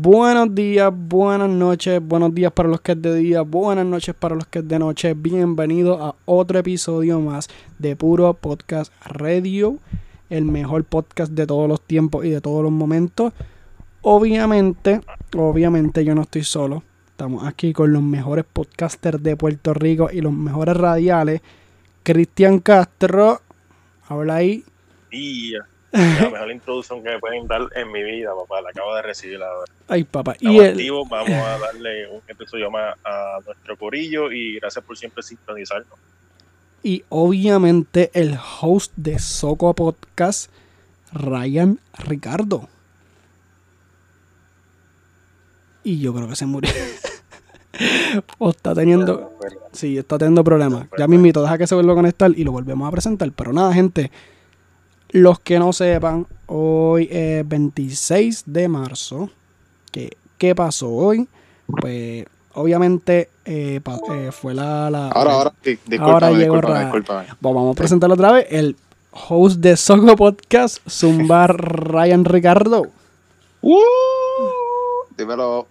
[0.00, 4.36] Buenos días, buenas noches, buenos días para los que es de día, buenas noches para
[4.36, 5.12] los que es de noche.
[5.14, 7.48] Bienvenido a otro episodio más
[7.80, 9.78] de Puro Podcast Radio,
[10.30, 13.32] el mejor podcast de todos los tiempos y de todos los momentos.
[14.02, 15.00] Obviamente,
[15.36, 16.84] obviamente yo no estoy solo.
[17.08, 21.40] Estamos aquí con los mejores podcasters de Puerto Rico y los mejores radiales.
[22.04, 23.40] Cristian Castro,
[24.06, 24.64] habla ahí.
[25.92, 28.60] La mejor introducción que me pueden dar en mi vida, papá.
[28.60, 29.72] La acabo de recibir ahora.
[29.88, 30.32] Ay, papá.
[30.32, 34.96] Estamos Y el, vamos a darle un episodio más a nuestro corillo y gracias por
[34.98, 35.98] siempre sintonizarnos.
[36.82, 40.50] y obviamente el host de Soco Podcast,
[41.12, 42.68] Ryan Ricardo.
[45.84, 46.70] Y yo creo que se murió.
[48.38, 49.32] o está teniendo.
[49.72, 50.86] Sí, está teniendo problemas.
[50.98, 53.30] Ya me invito, deja que se vuelva a conectar y lo volvemos a presentar.
[53.32, 54.10] Pero nada, gente.
[55.10, 59.30] Los que no sepan, hoy es 26 de marzo.
[59.90, 61.28] ¿Qué, qué pasó hoy?
[61.66, 67.26] Pues obviamente eh, pa- eh, fue la, la- Ahora, ahora, di- discúlpame, Ahora discúlpame, discúlpame.
[67.40, 68.46] Bueno, vamos a presentarlo otra vez.
[68.50, 68.76] El
[69.28, 71.56] host de Soco Podcast, Zumbar
[71.92, 72.86] Ryan Ricardo.
[73.62, 73.78] ¡Uh!
[75.16, 75.66] Dímelo.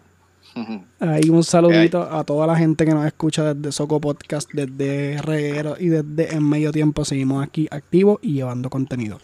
[0.99, 5.75] Ahí un saludito a toda la gente que nos escucha desde Soco Podcast, desde Reguero
[5.79, 7.05] y desde En Medio Tiempo.
[7.05, 9.19] Seguimos aquí activos y llevando contenido.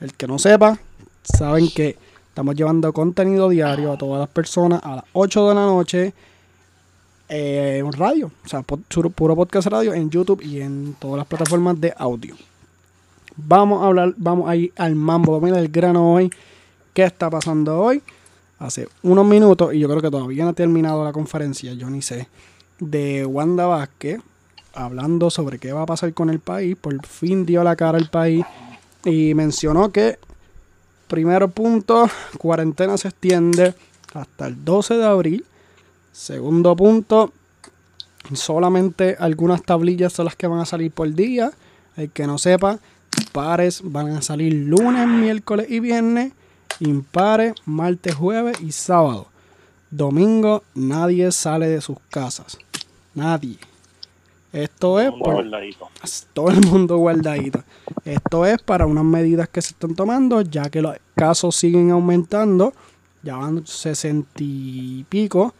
[0.00, 0.78] El que no sepa,
[1.22, 1.96] saben que
[2.28, 6.14] estamos llevando contenido diario a todas las personas a las 8 de la noche
[7.28, 8.30] eh, en radio.
[8.44, 12.36] O sea, puro podcast radio en YouTube y en todas las plataformas de audio.
[13.36, 16.30] Vamos a hablar, vamos a ir al mambo, vamos a ir al grano hoy.
[16.92, 18.02] ¿Qué está pasando hoy?
[18.60, 22.02] Hace unos minutos, y yo creo que todavía no ha terminado la conferencia, yo ni
[22.02, 22.28] sé,
[22.78, 24.20] de Wanda Vázquez,
[24.74, 26.76] hablando sobre qué va a pasar con el país.
[26.76, 28.44] Por fin dio la cara al país
[29.04, 30.18] y mencionó que,
[31.08, 33.74] primero punto, cuarentena se extiende
[34.14, 35.44] hasta el 12 de abril.
[36.12, 37.32] Segundo punto,
[38.34, 41.50] solamente algunas tablillas son las que van a salir por día.
[41.96, 42.78] El que no sepa,
[43.32, 46.32] pares van a salir lunes, miércoles y viernes
[46.78, 49.26] impares, martes, jueves y sábado.
[49.90, 52.56] Domingo nadie sale de sus casas.
[53.14, 53.58] Nadie.
[54.52, 55.88] Esto es Mundo por guardadito.
[56.32, 57.62] todo el mundo guardadito.
[58.04, 62.72] Esto es para unas medidas que se están tomando, ya que los casos siguen aumentando.
[63.22, 65.54] Ya van 60 y pico.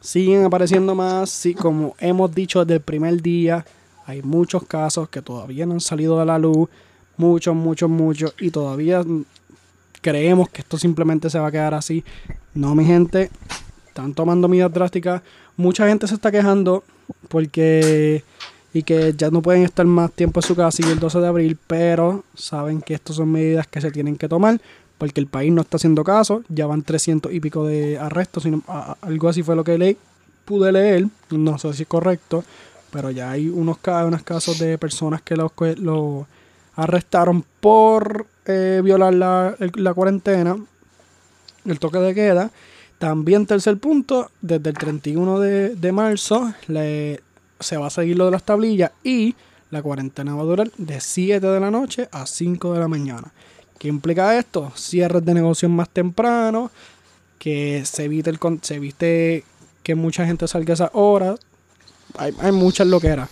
[0.00, 1.30] Siguen apareciendo más.
[1.30, 3.64] Sí, como hemos dicho desde el primer día,
[4.06, 6.68] hay muchos casos que todavía no han salido de la luz.
[7.16, 8.34] Muchos, muchos, muchos.
[8.38, 9.04] Y todavía
[10.00, 12.04] creemos que esto simplemente se va a quedar así.
[12.54, 13.30] No, mi gente,
[13.88, 15.22] están tomando medidas drásticas.
[15.56, 16.84] Mucha gente se está quejando
[17.28, 18.24] porque
[18.72, 21.26] y que ya no pueden estar más tiempo en su casa y el 12 de
[21.26, 24.60] abril, pero saben que estas son medidas que se tienen que tomar
[24.96, 26.42] porque el país no está haciendo caso.
[26.48, 28.46] Ya van 300 y pico de arrestos,
[29.00, 29.96] algo así fue lo que leí,
[30.44, 32.44] pude leer, no sé si es correcto,
[32.92, 36.26] pero ya hay unos, ca- unos casos de personas que los que lo
[36.76, 38.26] arrestaron por
[38.82, 40.56] violar la, la cuarentena,
[41.64, 42.50] el toque de queda.
[42.98, 46.52] También tercer punto, desde el 31 de, de marzo
[47.60, 49.34] se va a seguir lo de las tablillas y
[49.70, 53.32] la cuarentena va a durar de 7 de la noche a 5 de la mañana.
[53.78, 54.72] ¿Qué implica esto?
[54.76, 56.70] Cierres de negocios más temprano,
[57.38, 59.44] que se evite, el, se evite
[59.82, 61.40] que mucha gente salga a esas horas.
[62.18, 63.30] Hay, hay muchas loqueras.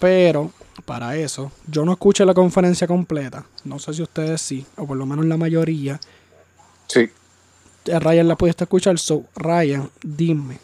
[0.00, 3.44] Pero para eso, yo no escuché la conferencia completa.
[3.64, 6.00] No sé si ustedes sí, o por lo menos la mayoría.
[6.86, 7.10] Sí.
[7.86, 8.98] Eh, Ryan la pudiste escuchar.
[8.98, 10.58] So, Ryan, dime,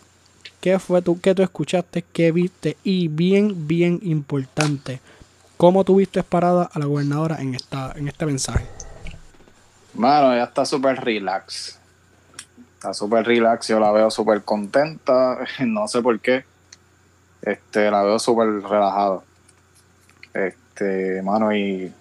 [0.60, 2.76] ¿qué fue tú, qué tú escuchaste, qué viste?
[2.82, 5.00] Y bien, bien importante,
[5.56, 8.66] ¿cómo tuviste parada a la gobernadora en, esta, en este mensaje?
[9.94, 11.78] Mano, ella está súper relax.
[12.74, 15.38] Está súper relax, yo la veo súper contenta.
[15.66, 16.44] No sé por qué.
[17.42, 19.20] Este, la veo súper relajada.
[20.36, 21.92] Este, mano, y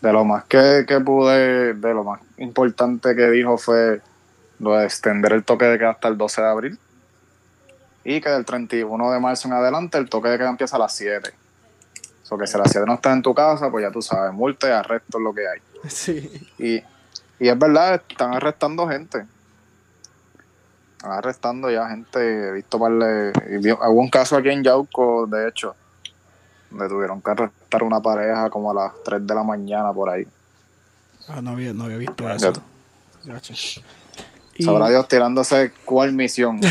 [0.00, 4.00] de lo más que, que pude, de lo más importante que dijo fue
[4.58, 6.78] lo de extender el toque de queda hasta el 12 de abril.
[8.04, 10.94] Y que del 31 de marzo en adelante el toque de queda empieza a las
[10.96, 11.30] 7.
[12.22, 14.00] O sea, que si a las 7 no estás en tu casa, pues ya tú
[14.02, 15.60] sabes, multa y arresto es lo que hay.
[15.88, 16.48] Sí.
[16.58, 16.76] Y,
[17.44, 19.26] y es verdad, están arrestando gente.
[20.96, 22.48] Están arrestando ya gente.
[22.48, 25.74] He visto parle, y vi- Hubo un caso aquí en Yauco, de hecho,
[26.72, 30.26] donde tuvieron que arrestar una pareja como a las 3 de la mañana por ahí.
[31.28, 32.52] Ah, no, había, no había visto eso.
[32.52, 32.62] tú-
[33.24, 33.52] Gacho.
[34.54, 36.60] Y- Sabrá Dios tirándose cuál misión.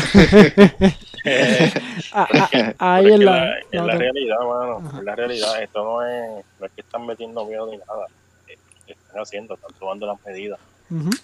[2.14, 4.98] Ah, ah, Pero ahí es en la, la, la realidad, mano.
[4.98, 5.62] Es la realidad.
[5.62, 8.06] Esto no es, no es que están metiendo miedo ni nada.
[8.48, 8.58] Eh,
[8.88, 10.58] Están haciendo, están tomando las medidas.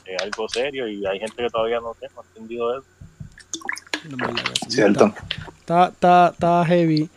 [0.07, 2.87] Es algo serio y hay gente que todavía no, sé, no ha entendido eso.
[4.05, 4.71] En.
[4.71, 5.13] Cierto.
[5.61, 7.11] Está, está, está heavy,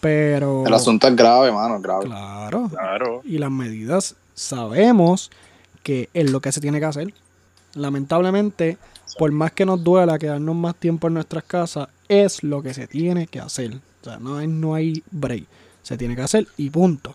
[0.00, 0.66] pero...
[0.66, 2.04] El asunto es grave, mano, es grave.
[2.06, 2.68] Claro.
[2.68, 3.22] Claro.
[3.24, 5.30] Y las medidas sabemos
[5.82, 7.12] que es lo que se tiene que hacer.
[7.74, 8.78] Lamentablemente,
[9.18, 12.86] por más que nos duela quedarnos más tiempo en nuestras casas, es lo que se
[12.86, 13.74] tiene que hacer.
[14.00, 15.44] O sea, no hay, no hay break.
[15.82, 17.14] Se tiene que hacer y punto.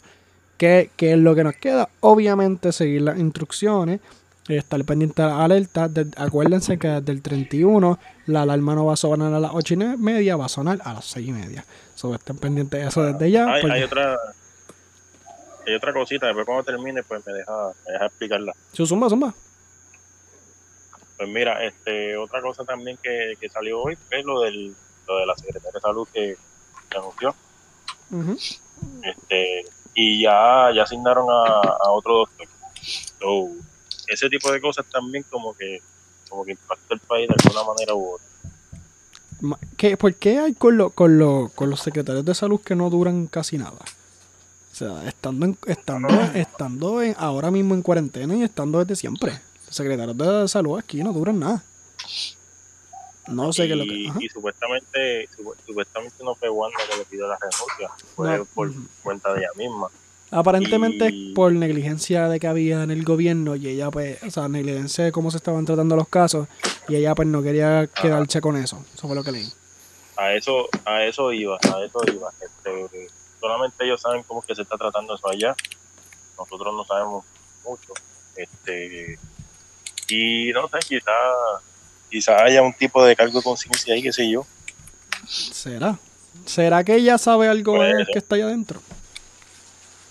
[0.57, 1.89] ¿Qué, qué es lo que nos queda?
[1.99, 3.99] Obviamente seguir las instrucciones,
[4.47, 5.93] estar pendiente alertas.
[5.93, 9.73] De- acuérdense que desde el 31 la alarma no va a sonar a las 8
[9.73, 11.65] y media, va a sonar a las 6 y media.
[11.95, 13.51] So, estén pendientes de eso desde ya.
[13.53, 14.17] Hay, porque- hay otra
[15.65, 18.53] hay otra cosita, después cuando termine, pues me deja, me deja explicarla.
[18.73, 19.33] Sí, zumba, zumba.
[21.15, 24.75] Pues mira, este, otra cosa también que, que salió hoy es lo del
[25.07, 26.35] lo de la secretaria de salud que,
[26.89, 27.33] que anunció.
[29.03, 32.47] Este, y ya, ya asignaron a, a otro doctor.
[33.19, 33.49] So,
[34.07, 35.81] ese tipo de cosas también como que
[36.29, 38.27] como que impacta el país de alguna manera u otra.
[39.41, 42.75] Ma- ¿Qué, ¿Por qué hay con, lo- con, lo- con los secretarios de salud que
[42.75, 43.77] no duran casi nada?
[44.71, 49.39] O sea, estando, en, estando, estando en- ahora mismo en cuarentena y estando desde siempre.
[49.67, 51.63] Los secretarios de salud aquí no duran nada.
[53.27, 53.95] No sé qué es lo que...
[53.95, 54.19] y, ajá.
[54.21, 58.45] y supuestamente supu- supuestamente no fue Wanda que le pidió la renuncia, fue No.
[58.45, 58.71] por
[59.01, 59.87] cuenta de ella misma.
[60.31, 64.47] Aparentemente y- por negligencia de que había en el gobierno y ella pues, o sea,
[64.47, 66.47] negligencia de cómo se estaban tratando los casos
[66.87, 68.83] y ella pues no quería quedarse con eso.
[68.95, 69.47] Eso fue lo que leí.
[70.17, 72.31] A eso a eso iba, a eso iba.
[72.41, 73.07] Este,
[73.39, 75.55] solamente ellos saben cómo es que se está tratando eso allá.
[76.37, 77.25] Nosotros no sabemos
[77.63, 77.93] mucho.
[78.35, 79.19] Este
[80.09, 81.11] y no sé, quizá
[82.09, 84.45] quizá haya un tipo de cargo de conciencia ahí, qué sé yo.
[85.27, 85.97] ¿Será?
[86.45, 88.07] ¿Será que ella sabe algo ser.
[88.11, 88.81] que está allá adentro?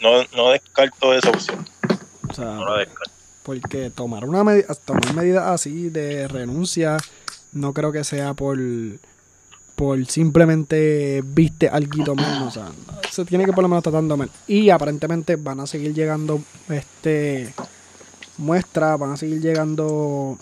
[0.02, 1.64] No, no descarto esa opción,
[2.28, 3.10] O sea, no la descarto.
[3.44, 6.96] porque tomar una medida, tomar medidas así de renuncia,
[7.52, 8.58] no creo que sea por
[9.76, 12.70] por simplemente viste algo menos, o sea,
[13.10, 14.30] se tiene que por lo menos tratando mal.
[14.46, 17.52] Y aparentemente van a seguir llegando este
[18.38, 20.38] muestras, van a seguir llegando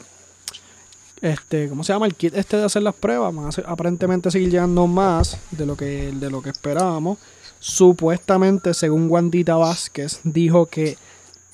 [1.22, 2.06] este, ¿cómo se llama?
[2.06, 5.66] El kit este de hacer las pruebas, van a se- aparentemente seguir llegando más de
[5.66, 7.18] lo que de lo que esperábamos.
[7.60, 10.96] Supuestamente, según Wandita Vázquez, dijo que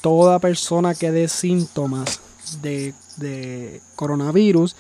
[0.01, 2.21] toda persona que dé síntomas
[2.63, 4.77] de, de coronavirus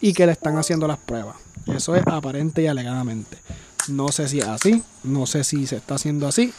[0.00, 1.36] y que le están haciendo las pruebas.
[1.66, 3.36] Eso es aparente y alegadamente.
[3.88, 6.52] No sé si es así, no sé si se está haciendo así.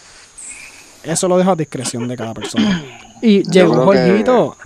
[1.04, 2.84] Eso lo dejo a discreción de cada persona.
[3.22, 4.58] Y llegó que- Jorgito.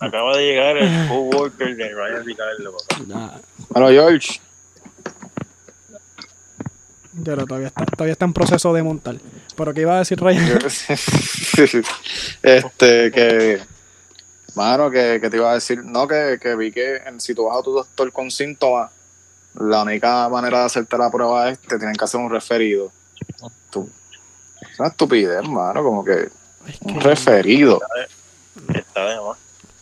[0.00, 3.40] Acaba de llegar el co-worker de Ryan Ricardo, papá.
[7.18, 9.16] Ya, pero todavía está, todavía está en proceso de montar.
[9.56, 10.58] Pero ¿qué iba a decir Ryan?
[12.42, 13.60] este, que,
[14.54, 17.44] mano, que, que te iba a decir, no, que, que vi que en- si tú
[17.46, 18.90] vas a tu doctor con síntomas,
[19.54, 22.92] la única manera de hacerte la prueba es que te tienen que hacer un referido.
[23.70, 23.88] Tú,
[24.60, 26.28] es una estupidez, hermano, como que
[26.66, 27.80] Es un referido.
[28.74, 29.38] Está de más.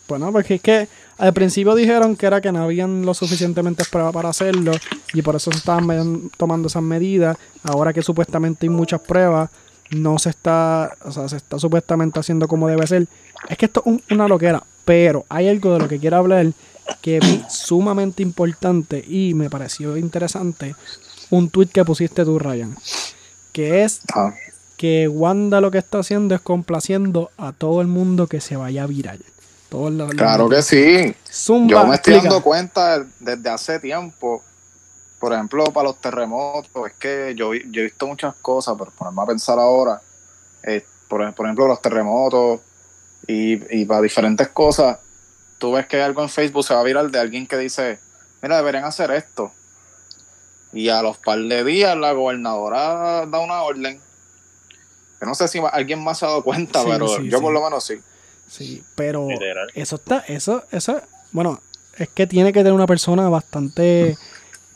[0.07, 0.87] Bueno, porque es que
[1.17, 4.71] al principio dijeron que era que no habían lo suficientemente pruebas para hacerlo
[5.13, 7.37] y por eso se estaban tomando esas medidas.
[7.63, 9.49] Ahora que supuestamente hay muchas pruebas,
[9.91, 13.07] no se está, o sea, se está supuestamente haciendo como debe ser.
[13.49, 16.47] Es que esto es un- una loquera, pero hay algo de lo que quiero hablar
[17.01, 20.75] que vi sumamente importante y me pareció interesante.
[21.29, 22.75] Un tweet que pusiste tú, Ryan,
[23.51, 24.33] que es Ajá.
[24.77, 28.85] que Wanda lo que está haciendo es complaciendo a todo el mundo que se vaya
[28.87, 29.19] viral.
[29.69, 31.15] Todos los- los- Claro que sí.
[31.31, 32.33] Zumba, Yo me estoy explica.
[32.33, 34.43] dando cuenta desde hace tiempo,
[35.19, 39.25] por ejemplo, para los terremotos, es que yo, he visto muchas cosas, pero ponerme a
[39.25, 40.01] pensar ahora,
[40.63, 42.61] eh, por, por ejemplo, los terremotos
[43.27, 44.99] y, y para diferentes cosas,
[45.57, 47.99] tú ves que algo en Facebook se va a viral de alguien que dice,
[48.41, 49.51] mira, deberían hacer esto.
[50.71, 53.99] Y a los par de días la gobernadora da una orden.
[55.19, 57.43] Yo no sé si alguien más se ha dado cuenta, Sí, pero sí, yo sí.
[57.43, 57.95] por lo menos sí.
[58.47, 59.67] Sí, pero Literal.
[59.73, 61.01] eso está, eso, eso,
[61.31, 61.59] bueno,
[61.97, 64.17] es que tiene que tener una persona bastante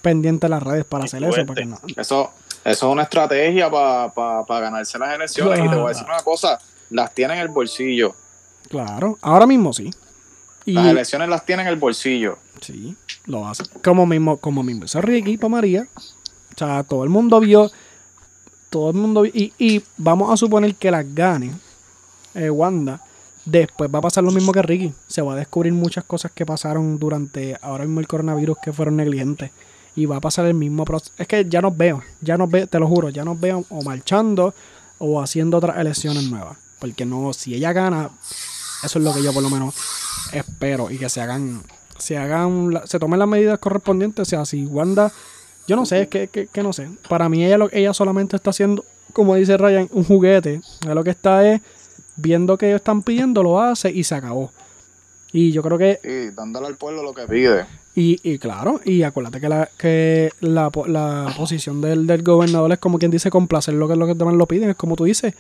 [0.02, 1.80] pendiente de las redes para hacer eso, porque no.
[1.96, 2.32] Eso,
[2.66, 5.60] eso es una estrategia para ganarse las elecciones.
[5.60, 6.60] Y te voy a decir una cosa,
[6.90, 8.14] las tiene en el bolsillo.
[8.70, 9.90] Claro, ahora mismo sí.
[10.66, 12.38] Y Las elecciones las tiene en el bolsillo.
[12.62, 13.64] sí, lo hace.
[13.84, 15.88] Como mismo, como mismo hizo Ricky para María.
[15.96, 17.72] O sea, todo el mundo vio,
[18.70, 21.52] todo el mundo vi- y, y vamos a suponer que las gane
[22.36, 23.02] eh, Wanda.
[23.46, 24.94] Después va a pasar lo mismo que Ricky.
[25.08, 28.98] Se va a descubrir muchas cosas que pasaron durante ahora mismo el coronavirus que fueron
[28.98, 29.52] negligentes.
[29.96, 31.12] Y va a pasar el mismo proceso.
[31.18, 33.82] Es que ya nos veo, ya nos veo, te lo juro, ya nos veo o
[33.82, 34.54] marchando
[35.00, 36.58] o haciendo otras elecciones nuevas.
[36.80, 38.10] Porque no, si ella gana,
[38.84, 39.76] eso es lo que yo por lo menos
[40.32, 40.90] espero.
[40.92, 41.64] Y que se hagan,
[41.98, 44.22] se hagan, se tomen las medidas correspondientes.
[44.22, 45.12] O sea, si Wanda,
[45.68, 46.90] yo no sé, es que, que, que no sé.
[47.10, 50.62] Para mí ella, ella solamente está haciendo, como dice Ryan, un juguete.
[50.88, 51.62] Lo que está es
[52.22, 54.52] viendo que ellos están pidiendo, lo hace y se acabó.
[55.34, 57.66] Y yo creo que Y dándole al pueblo lo que pide.
[57.96, 62.80] y, y claro, y acuérdate que la, que la, la posición del, del gobernador es
[62.80, 65.34] como quien dice complacer lo que los demás lo piden, es como tú dices.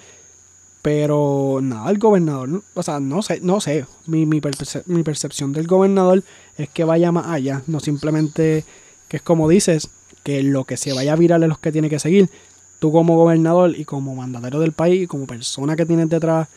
[0.82, 3.86] Pero nada, el gobernador, o sea, no sé, no sé.
[4.08, 6.24] Mi, mi, perce- mi percepción del gobernador
[6.58, 8.66] es que vaya más allá, no simplemente
[9.08, 9.90] que es como dices,
[10.24, 12.30] que lo que se vaya a viral es lo que tiene que seguir.
[12.82, 16.48] Tú como gobernador y como mandatario del país y como persona que tienes detrás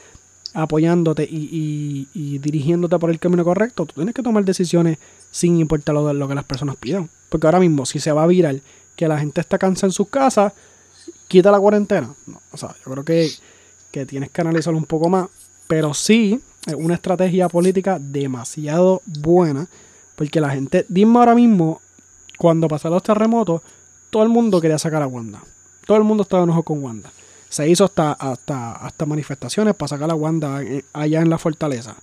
[0.54, 4.96] apoyándote y, dirigiéndote por el camino correcto, tú tienes que tomar decisiones
[5.30, 7.10] sin importar lo, lo que las personas pidan.
[7.28, 8.62] Porque ahora mismo, si se va a viral
[8.96, 10.54] que la gente está cansada en sus casas,
[11.28, 12.14] quita la cuarentena.
[12.26, 13.30] No, o sea, yo creo que,
[13.90, 15.28] que tienes que analizarlo un poco más.
[15.66, 19.66] Pero sí, es una estrategia política demasiado buena.
[20.16, 21.82] Porque la gente, dime ahora mismo,
[22.38, 23.60] cuando pasaron los terremotos,
[24.08, 25.42] todo el mundo quería sacar a Wanda.
[25.86, 27.10] Todo el mundo estaba enojado con Wanda.
[27.48, 31.94] Se hizo hasta, hasta, hasta manifestaciones para sacar a Wanda eh, allá en la fortaleza.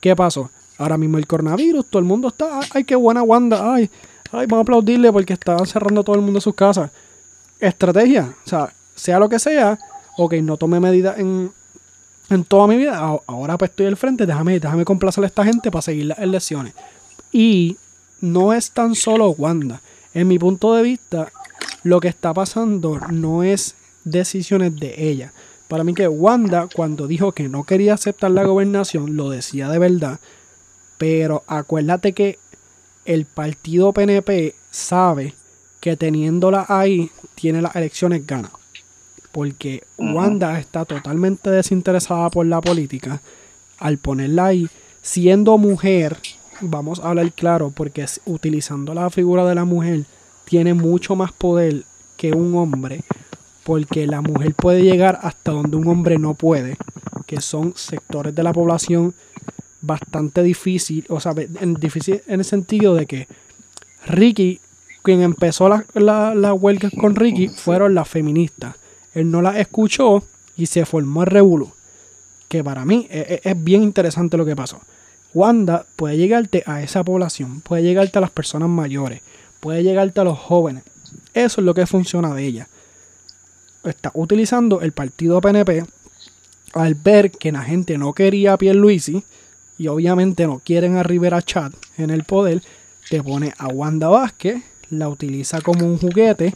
[0.00, 0.50] ¿Qué pasó?
[0.78, 3.90] Ahora mismo el coronavirus, todo el mundo está, ay, qué buena Wanda, ay,
[4.32, 6.90] ay, vamos a aplaudirle porque estaban cerrando todo el mundo sus casas.
[7.60, 9.78] Estrategia, o sea, sea lo que sea,
[10.18, 11.50] ok, no tome medidas en,
[12.28, 15.70] en toda mi vida, ahora pues estoy al frente, déjame, déjame complacer a esta gente
[15.70, 16.74] para seguir las elecciones.
[17.32, 17.76] Y
[18.20, 19.80] no es tan solo Wanda.
[20.12, 21.30] En mi punto de vista,
[21.82, 25.32] lo que está pasando no es decisiones de ella.
[25.68, 29.78] Para mí que Wanda, cuando dijo que no quería aceptar la gobernación, lo decía de
[29.78, 30.20] verdad.
[30.98, 32.38] Pero acuérdate que
[33.04, 35.34] el partido PNP sabe
[35.80, 38.50] que teniéndola ahí, tiene las elecciones ganas.
[39.32, 43.20] Porque Wanda está totalmente desinteresada por la política.
[43.78, 44.68] Al ponerla ahí,
[45.02, 46.16] siendo mujer,
[46.60, 50.04] vamos a hablar claro, porque utilizando la figura de la mujer,
[50.46, 51.84] tiene mucho más poder
[52.16, 53.02] que un hombre.
[53.64, 56.76] Porque la mujer puede llegar hasta donde un hombre no puede,
[57.26, 59.12] que son sectores de la población
[59.80, 63.28] bastante difícil, o sea, en, difícil en el sentido de que
[64.06, 64.60] Ricky,
[65.02, 68.76] quien empezó la, la, la huelga con Ricky, fueron las feministas.
[69.14, 70.22] Él no las escuchó
[70.56, 71.70] y se formó el revolú.
[72.48, 74.80] Que para mí e- e- es, bien interesante lo que pasó.
[75.34, 79.22] Wanda puede llegarte a esa población, puede llegarte a las personas mayores,
[79.60, 80.84] puede llegarte a los jóvenes.
[81.34, 82.68] Eso es lo que funciona de ella.
[83.84, 85.84] Está utilizando el partido PNP
[86.72, 89.22] al ver que la gente no quería a Pierluisi
[89.78, 92.62] y obviamente no quieren a Rivera Chat en el poder,
[93.08, 96.54] te pone a Wanda Vázquez, la utiliza como un juguete,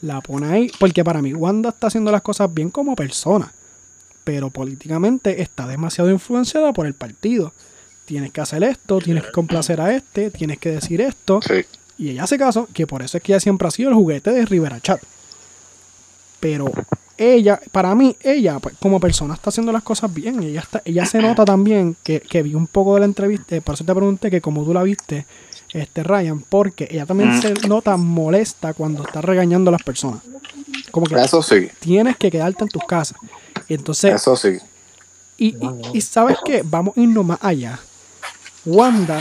[0.00, 3.52] la pone ahí, porque para mí Wanda está haciendo las cosas bien como persona,
[4.24, 7.52] pero políticamente está demasiado influenciada por el partido.
[8.04, 11.64] Tienes que hacer esto, tienes que complacer a este, tienes que decir esto, Sí.
[11.98, 14.30] Y ella hace caso, que por eso es que ella siempre ha sido el juguete
[14.32, 15.00] de Rivera Chat.
[16.40, 16.70] Pero
[17.16, 20.42] ella, para mí, ella pues, como persona está haciendo las cosas bien.
[20.42, 23.74] Ella, está, ella se nota también que, que vi un poco de la entrevista, por
[23.74, 25.26] eso te pregunté que como tú la viste,
[25.72, 30.20] este Ryan, porque ella también se nota molesta cuando está regañando a las personas.
[30.90, 33.16] Como que Eso sí, tienes que quedarte en tus casas.
[33.68, 34.58] Entonces, eso sí.
[35.38, 35.56] y, y-
[35.94, 37.78] y sabes qué, vamos a irnos más allá.
[38.64, 39.20] Wanda,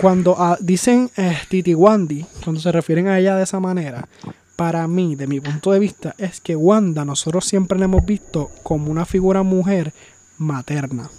[0.00, 4.08] cuando ah, dicen eh, Titi Wandy, cuando se refieren a ella de esa manera,
[4.56, 8.50] para mí, de mi punto de vista, es que Wanda nosotros siempre la hemos visto
[8.62, 9.92] como una figura mujer
[10.38, 11.10] materna.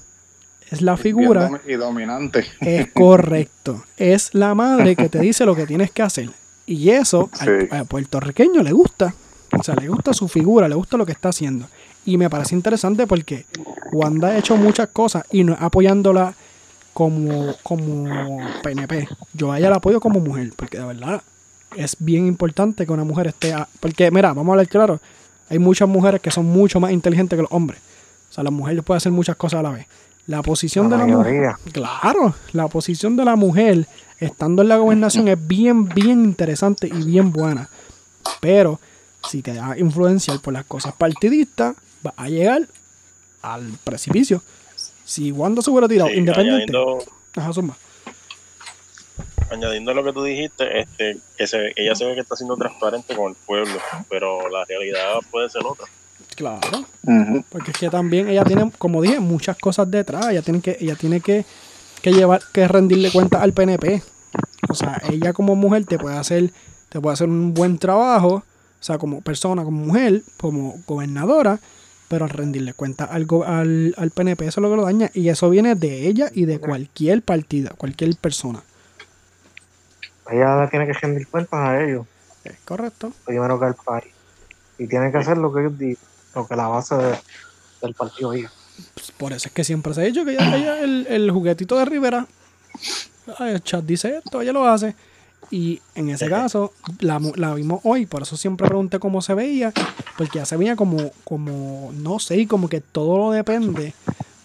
[0.70, 2.46] Es la figura, Y dominante.
[2.62, 3.84] es correcto.
[3.98, 6.30] Es la madre que te dice lo que tienes que hacer.
[6.66, 7.68] Y eso al, Sí.
[7.72, 9.14] al puertorriqueño le gusta.
[9.60, 11.68] O sea, le gusta su figura, le gusta lo que está haciendo.
[12.06, 13.46] Y me parece interesante porque
[13.92, 16.34] Wanda ha hecho muchas cosas y no apoyándola
[16.94, 19.08] como, como PNP.
[19.34, 21.22] Yo a ella la apoyo como mujer, porque de verdad
[21.76, 23.54] es bien importante que una mujer esté...
[23.54, 25.00] a- porque, mira, vamos a hablar claro,
[25.50, 27.80] hay muchas mujeres que son mucho más inteligentes que los hombres.
[28.30, 29.86] O sea, las mujeres pueden hacer muchas cosas a la vez.
[30.28, 31.56] La posición La de la mujer...
[31.72, 33.88] Claro, la posición de la mujer
[34.20, 37.70] estando en la gobernación es bien, bien interesante y bien buena.
[38.40, 38.80] Pero
[39.30, 42.68] si te dejas influenciar por las cosas partidistas, va a llegar
[43.42, 44.42] al precipicio.
[45.12, 46.72] Si Wanda se hubiera tirado Sí, independiente...
[46.72, 47.04] añadiendo,
[47.36, 47.76] Ajá, zumba.
[49.50, 53.14] añadiendo lo que tú dijiste, este, que se, ella se ve que está siendo transparente
[53.14, 53.78] con el pueblo,
[54.10, 55.86] pero la realidad puede ser otra.
[56.38, 56.86] Claro.
[57.50, 60.30] Porque es que también ella tiene, como dije, muchas cosas detrás.
[60.30, 61.44] Ella tiene que, ella tiene que,
[62.02, 64.02] que llevar, que rendirle cuenta al PNP.
[64.70, 66.52] O sea, ella como mujer te puede hacer,
[66.88, 68.36] te puede hacer un buen trabajo.
[68.36, 68.44] O
[68.84, 71.60] sea, como persona, como mujer, como gobernadora.
[72.12, 75.10] Pero al rendirle cuenta algo al, al PNP, eso es lo que lo daña.
[75.14, 78.62] Y eso viene de ella y de cualquier partida, cualquier persona.
[80.30, 82.06] Ella tiene que rendir cuentas a ellos,
[82.44, 83.14] Es correcto.
[83.26, 84.14] primero que al país.
[84.78, 85.98] Y tiene que hacer lo que ellos
[86.36, 87.18] lo que la base de-
[87.82, 88.52] del partido diga.
[88.94, 91.78] Pues por eso es que siempre se ha dicho que ella, ella- el, el juguetito
[91.78, 92.28] de Rivera,
[93.40, 94.96] el chat dice esto, ella lo hace.
[95.52, 99.74] Y en ese caso, la, la vimos hoy, por eso siempre pregunté cómo se veía,
[100.18, 103.94] porque ya se veía como, como, no sé, como que todo lo depende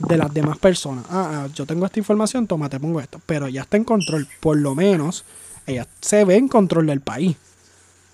[0.00, 1.04] de las demás personas.
[1.08, 3.20] Ah, ah, yo tengo esta información, toma, te pongo esto.
[3.24, 5.24] Pero ya está en control, por lo menos,
[5.64, 7.36] ella se ve en control del país.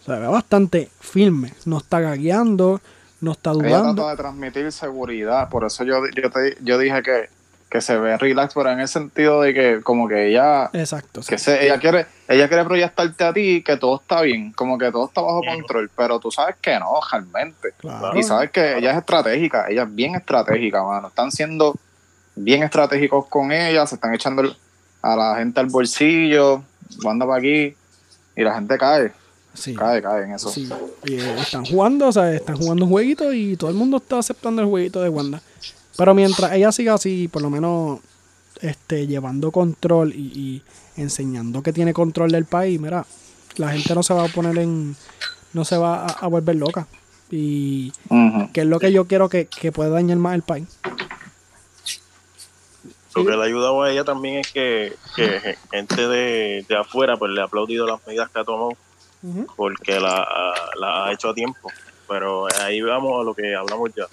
[0.05, 2.81] Se ve bastante firme, no está gagueando,
[3.23, 3.95] no está Ella dudando.
[3.95, 7.31] trata de transmitir seguridad, por eso yo, yo, te- yo dije que,
[7.73, 11.23] que se ve relax, pero en el sentido de que como que ella, Exacto.
[11.23, 11.31] sí.
[11.31, 14.93] que se, ella quiere, ella quiere proyectarte a ti que todo está bien, como que
[14.93, 17.73] todo está bajo control, pero tú sabes que no, realmente.
[17.79, 18.19] Claro.
[18.19, 21.09] Y sabes que ella es estratégica, ella es bien estratégica, mano.
[21.09, 21.75] Están siendo
[22.37, 24.55] bien estratégicos con ella, se están echando
[25.01, 26.63] a la gente al bolsillo,
[27.03, 27.75] manda para aquí,
[28.37, 29.13] y la gente cae,
[29.55, 29.75] Sí.
[29.75, 30.51] cae, cae en eso.
[30.51, 30.69] Sí,
[31.07, 34.19] y, eh, están jugando, o sea, están jugando un jueguito y todo el mundo está
[34.19, 35.41] aceptando el jueguito de Wanda.
[35.97, 38.01] Pero mientras ella siga así, por lo menos
[38.61, 40.63] este, llevando control y,
[40.97, 43.05] y enseñando que tiene control del país, mira,
[43.57, 44.97] la gente no se va a poner en.
[45.53, 46.87] no se va a, a volver loca.
[47.31, 47.93] Y
[48.53, 50.67] que es lo que yo quiero que, que puede dañar más el país.
[53.15, 57.17] Lo que le ha ayudado a ella también es que, que gente de, de afuera
[57.17, 58.73] pues le ha aplaudido las medidas que ha tomado
[59.57, 60.27] porque la,
[60.79, 61.71] la ha hecho a tiempo.
[62.09, 64.05] Pero ahí vamos a lo que hablamos ya.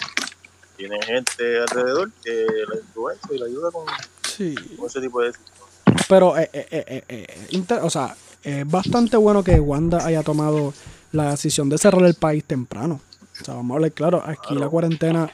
[0.80, 3.86] Tiene gente alrededor que la influencia y la ayuda con,
[4.26, 4.56] Sí.
[4.78, 6.06] con ese tipo de decisiones.
[6.08, 10.74] Pero, eh, eh, eh, inter- o sea, es bastante bueno que Wanda haya tomado
[11.12, 13.02] la decisión de cerrar el país temprano.
[13.42, 14.62] O sea, vamos a hablar claro, aquí Claro.
[14.62, 15.30] la cuarentena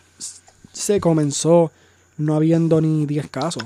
[0.73, 1.71] se comenzó
[2.17, 3.63] no habiendo ni 10 casos.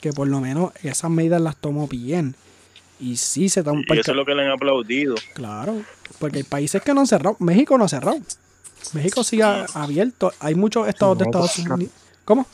[0.00, 2.34] Que por lo menos esas medidas las tomó bien.
[2.98, 3.84] Y sí se toman...
[3.86, 5.14] Y eso es lo que le han aplaudido.
[5.34, 5.82] Claro,
[6.18, 7.36] porque hay países que no han cerrado.
[7.38, 8.18] México no ha cerrado.
[8.92, 9.42] México sigue
[9.74, 10.32] abierto.
[10.40, 11.74] Hay muchos estados de Estados México.
[11.74, 11.92] Unidos.
[12.24, 12.46] ¿Cómo?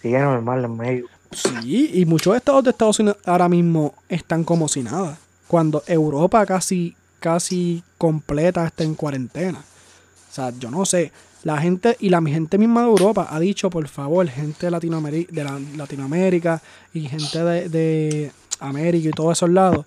[0.00, 1.06] Sigue normal en medio.
[1.30, 5.18] Sí, y muchos estados de Estados Unidos ahora mismo están como si nada.
[5.48, 9.58] Cuando Europa casi, casi completa está en cuarentena.
[9.60, 11.12] O sea, yo no sé.
[11.44, 15.32] La gente y la gente misma de Europa ha dicho, por favor, gente de Latinoamérica,
[15.32, 16.62] de la- Latinoamérica
[16.94, 19.84] y gente de, de América y todos esos lados,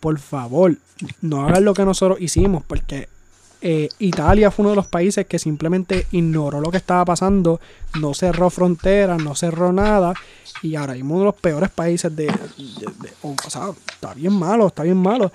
[0.00, 0.76] por favor,
[1.20, 3.08] no hagan lo que nosotros hicimos, porque
[3.60, 7.60] eh, Italia fue uno de los países que simplemente ignoró lo que estaba pasando,
[8.00, 10.14] no cerró fronteras, no cerró nada,
[10.62, 12.32] y ahora mismo uno de los peores países de,
[13.22, 15.32] o, sea, está bien malo, está bien malo.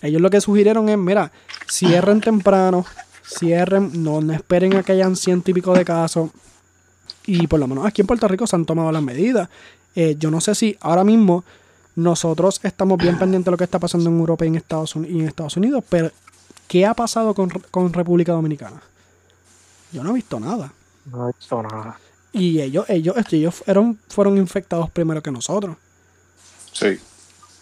[0.00, 1.30] Ellos lo que sugirieron es, mira,
[1.70, 2.84] cierren temprano,
[3.24, 6.30] cierren, no, esperen a que hayan ciento y pico de casos.
[7.24, 9.48] Y por lo menos aquí en Puerto Rico se han tomado las medidas.
[9.94, 11.44] Eh, yo no sé si ahora mismo
[11.94, 15.08] nosotros estamos bien pendientes de lo que está pasando en Europa y en Estados, Uni-
[15.08, 16.10] y en Estados Unidos, pero
[16.72, 18.80] ¿qué ha pasado con, con República Dominicana?
[19.92, 20.72] Yo no he visto nada.
[21.04, 22.00] No he visto nada.
[22.32, 25.76] Y ellos, ellos, ellos fueron, fueron infectados primero que nosotros.
[26.72, 26.98] Sí.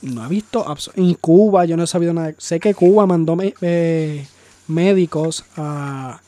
[0.02, 2.34] No he visto en Cuba, yo no he sabido nada.
[2.38, 4.28] Sé que Cuba mandó me- eh,
[4.68, 6.20] médicos a,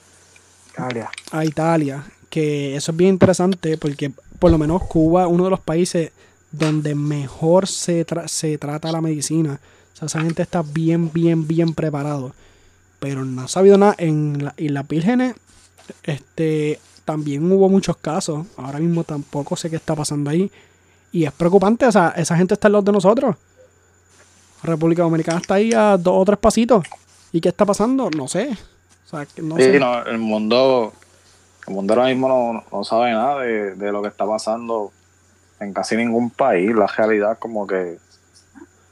[0.72, 1.08] Italia.
[1.30, 5.50] a Italia, que eso es bien interesante porque por lo menos Cuba es uno de
[5.50, 6.10] los países
[6.50, 9.60] donde mejor se, tra- se trata la medicina.
[9.94, 12.34] O sea, esa gente está bien, bien, bien preparado.
[13.02, 13.96] Pero no ha sabido nada.
[13.98, 15.34] En la Islas Vírgenes
[16.04, 18.46] este, también hubo muchos casos.
[18.56, 20.48] Ahora mismo tampoco sé qué está pasando ahí.
[21.10, 23.34] Y es preocupante, o sea, esa gente está en los de nosotros.
[24.62, 26.86] República Dominicana está ahí a dos o tres pasitos.
[27.32, 28.08] ¿Y qué está pasando?
[28.16, 28.56] No sé.
[29.06, 29.80] O sea, no Sí, sé.
[29.80, 30.92] no, el mundo,
[31.66, 34.92] el mundo ahora mismo no, no sabe nada de, de lo que está pasando
[35.58, 36.72] en casi ningún país.
[36.72, 37.98] La realidad como que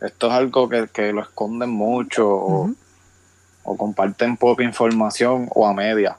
[0.00, 2.70] esto es algo que, que lo esconden mucho o
[3.62, 6.16] comparten poca información o a media.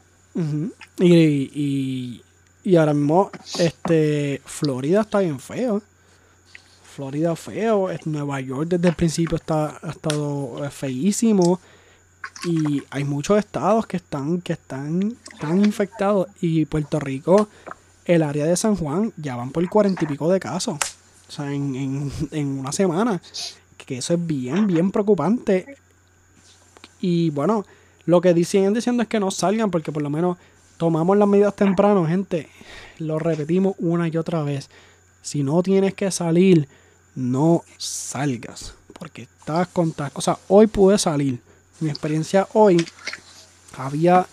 [1.00, 1.14] Y,
[1.54, 2.24] y,
[2.64, 5.82] y ahora mismo, este, Florida está bien feo.
[6.96, 7.90] Florida feo.
[8.06, 11.60] Nueva York desde el principio está, ha estado eh, feísimo.
[12.46, 16.28] Y hay muchos estados que están, que están tan infectados.
[16.40, 17.50] Y Puerto Rico,
[18.06, 20.78] el área de San Juan, ya van por cuarenta y pico de casos.
[21.28, 23.22] O sea, en, en, en una semana.
[23.78, 25.78] Que eso es bien, bien preocupante.
[27.02, 27.66] Y bueno,
[28.06, 30.38] lo que siguen diciendo es que no salgan porque por lo menos
[30.78, 32.48] tomamos las medidas temprano, gente.
[33.00, 34.70] Lo repetimos una y otra vez.
[35.22, 36.68] Si no tienes que salir,
[37.16, 38.76] no salgas.
[38.98, 39.92] Porque estás con...
[39.92, 41.40] ta- O sea, hoy pude salir.
[41.80, 42.86] Mi experiencia hoy
[43.78, 44.28] había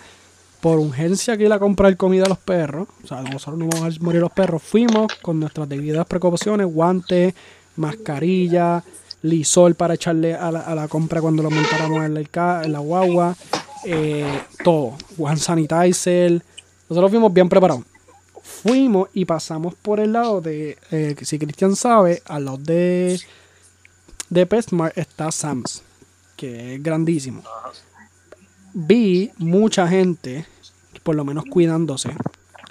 [0.61, 3.97] por urgencia que ir a comprar comida a los perros, o sea, nosotros no vamos
[3.97, 7.33] a morir los perros, fuimos con nuestras debidas precauciones, guantes,
[7.77, 8.83] mascarilla,
[9.23, 12.15] lisol para echarle a la, compra cuando lo montáramos en
[12.73, 13.37] la, guagua,
[13.85, 16.43] eh, todo, one sanitizer,
[16.89, 17.85] nosotros fuimos bien preparados.
[18.43, 23.21] Fuimos y pasamos por el lado de, eh, si Cristian sabe, al lado de,
[24.31, 25.83] de PetSmart está Sam's,
[26.37, 27.43] que es grandísimo
[28.87, 30.47] vi mucha gente,
[31.03, 32.11] por lo menos cuidándose.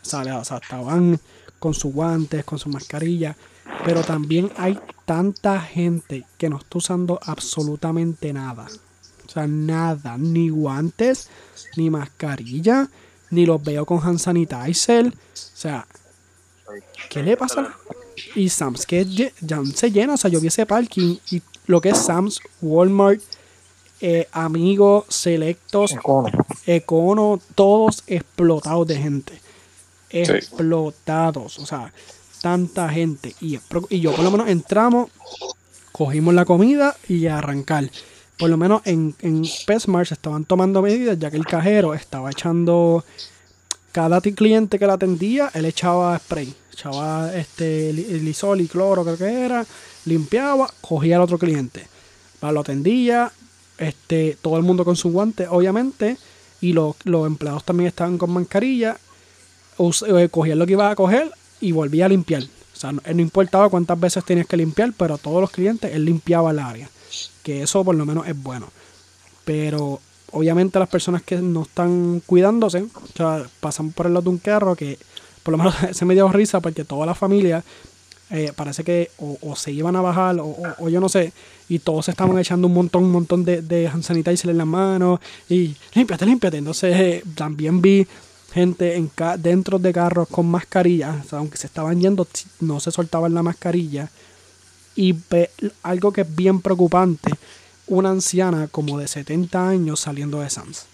[0.01, 0.31] ¿sale?
[0.31, 1.19] O sea, estaban
[1.59, 3.35] con sus guantes, con su mascarilla.
[3.85, 8.67] Pero también hay tanta gente que no está usando absolutamente nada.
[9.25, 10.17] O sea, nada.
[10.17, 11.29] Ni guantes,
[11.75, 12.89] ni mascarilla,
[13.29, 15.07] ni los veo con hand sanitizer.
[15.07, 15.87] O sea,
[17.09, 17.75] ¿qué le pasa?
[18.35, 19.05] Y Sam's, que
[19.41, 20.15] ya se llena.
[20.15, 23.21] O sea, yo vi ese parking y lo que es Sam's, Walmart,
[23.99, 26.29] eh, amigos selectos, Econo.
[26.65, 29.46] Econo, todos explotados de gente.
[30.09, 31.59] Explotados.
[31.59, 31.93] O sea,
[32.41, 33.35] tanta gente.
[33.41, 35.09] Y, y yo por lo menos entramos,
[35.91, 37.89] cogimos la comida y a arrancar.
[38.37, 39.43] Por lo menos en, en
[40.05, 43.03] se estaban tomando medidas ya que el cajero estaba echando
[43.91, 49.17] cada cliente que la atendía, él echaba spray, echaba este li- lisol y cloro creo
[49.17, 49.65] que era,
[50.05, 51.87] limpiaba, cogía al otro cliente,
[52.51, 53.31] lo atendía,
[53.79, 56.17] este, todo el mundo con su guante, obviamente,
[56.61, 56.73] y
[57.05, 58.97] los empleados también estaban con mascarilla,
[59.79, 62.43] eh, cogían lo que iba a coger y volvía a limpiar.
[62.43, 66.05] O sea, no, no importaba cuántas veces tenías que limpiar, pero todos los clientes él
[66.05, 66.89] limpiaba el área.
[67.43, 68.69] Que eso por lo menos es bueno.
[69.45, 69.99] Pero
[70.31, 74.37] obviamente las personas que no están cuidándose, o sea, pasan por el lado de un
[74.37, 74.97] carro que
[75.43, 77.63] por lo menos se me dio risa porque toda la familia
[78.29, 81.31] eh, parece que o, se iban a bajar o, yo no sé,
[81.69, 85.19] y todos estaban echando un montón, un montón de, de hand sanitizer en las manos
[85.49, 86.57] y límpiate, límpiate.
[86.57, 88.05] Entonces eh, también vi
[88.51, 89.01] gente
[89.39, 92.27] dentro de carros con mascarillas, o sea, aunque se estaban yendo,
[92.59, 94.09] no se soltaban la mascarilla.
[94.95, 95.15] Y
[95.83, 97.31] algo que es bien preocupante,
[97.85, 100.85] una anciana como de 70 años saliendo de Sam's.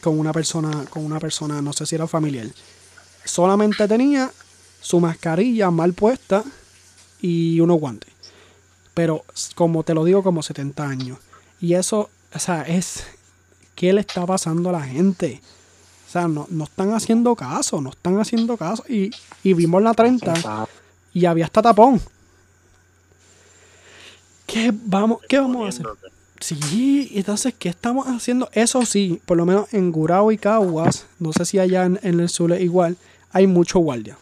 [0.00, 2.46] Con una persona, con una persona, no sé si era familiar.
[3.24, 4.30] Solamente tenía
[4.80, 6.44] su mascarilla mal puesta
[7.20, 8.12] y unos guantes.
[8.94, 11.18] Pero como te lo digo, como 70 años.
[11.60, 13.04] Y eso, o sea, es...
[13.74, 15.40] ¿Qué le está pasando a la gente?
[16.10, 18.82] O sea, no, no están haciendo caso, no están haciendo caso.
[18.88, 19.12] Y,
[19.44, 20.66] y vimos la 30 Está-
[21.14, 22.00] y había hasta tapón.
[24.46, 25.86] ¿Qué vamos, ¿qué vamos a hacer?
[26.40, 28.48] Sí, entonces, ¿qué estamos haciendo?
[28.52, 32.18] Eso sí, por lo menos en Gurao y Caguas, no sé si allá en, en
[32.18, 32.96] el sur es igual,
[33.30, 34.16] hay mucho guardia.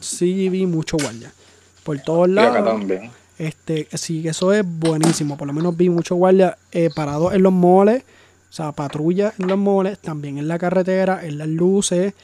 [0.00, 1.32] Sí, vi mucho guardia.
[1.84, 2.80] Por todos Y acá lados.
[2.80, 3.10] también.
[3.38, 5.36] Este, sí, eso es buenísimo.
[5.38, 8.02] Por lo menos vi mucho guardia eh, parados en los moles,
[8.54, 12.14] o sea, patrulla en los moles, también en la carretera, en las luces.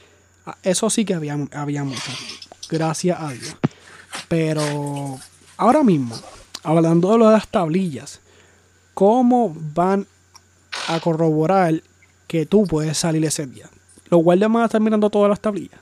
[0.45, 2.09] Ah, Eso sí que había, había mucho.
[2.69, 3.53] Gracias a Dios.
[4.29, 5.19] Pero
[5.57, 6.15] ahora mismo,
[6.63, 8.21] hablando de lo de las tablillas,
[8.93, 10.07] ¿cómo van
[10.87, 11.81] a corroborar
[12.27, 13.65] que tú puedes salir ese día?
[14.09, 15.81] ¿Los guardias van a estar mirando todas las tablillas?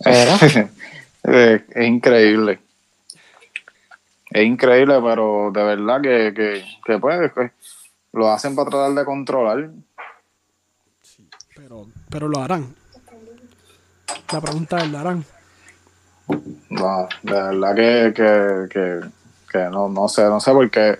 [0.00, 0.36] Era.
[1.24, 2.58] Eh, es increíble.
[4.32, 7.52] Es increíble, pero de verdad que, que, que pues, que
[8.12, 9.70] lo hacen para tratar de controlar.
[11.54, 12.74] Pero, pero lo harán.
[14.32, 15.24] La pregunta es, ¿lo harán?
[16.70, 19.00] No, de verdad que, que, que,
[19.50, 20.98] que no, no sé, no sé porque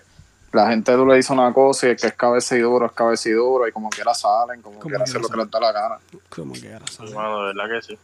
[0.51, 2.91] la gente tú le dice una cosa y es que es cabeza y duro, es
[2.91, 5.45] cabeza y duro y como quiera salen, como, Como quiera quiera hacer lo que salen.
[5.45, 5.97] les da la gana.
[6.29, 7.13] Como que era, ¿sabes?
[7.13, 7.97] Mano, de verdad que sí.